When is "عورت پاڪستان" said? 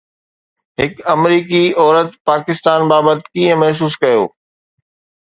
1.83-2.79